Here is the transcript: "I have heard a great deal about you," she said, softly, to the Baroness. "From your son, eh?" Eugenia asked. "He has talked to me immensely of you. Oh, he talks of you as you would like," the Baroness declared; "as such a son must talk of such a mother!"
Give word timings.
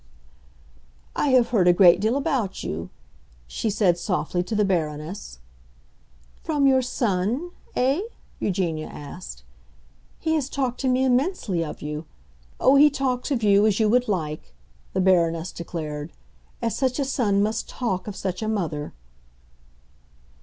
"I 1.15 1.27
have 1.27 1.49
heard 1.49 1.67
a 1.67 1.73
great 1.73 2.01
deal 2.01 2.17
about 2.17 2.63
you," 2.63 2.89
she 3.45 3.69
said, 3.69 3.99
softly, 3.99 4.41
to 4.41 4.55
the 4.55 4.65
Baroness. 4.65 5.37
"From 6.43 6.65
your 6.65 6.81
son, 6.81 7.51
eh?" 7.75 8.01
Eugenia 8.39 8.87
asked. 8.87 9.43
"He 10.19 10.33
has 10.33 10.49
talked 10.49 10.79
to 10.79 10.87
me 10.87 11.05
immensely 11.05 11.63
of 11.63 11.83
you. 11.83 12.05
Oh, 12.59 12.77
he 12.77 12.89
talks 12.89 13.29
of 13.29 13.43
you 13.43 13.67
as 13.67 13.79
you 13.79 13.89
would 13.89 14.07
like," 14.07 14.55
the 14.93 15.01
Baroness 15.01 15.51
declared; 15.51 16.13
"as 16.63 16.75
such 16.75 16.97
a 16.97 17.05
son 17.05 17.43
must 17.43 17.69
talk 17.69 18.07
of 18.07 18.15
such 18.15 18.41
a 18.41 18.47
mother!" 18.47 18.93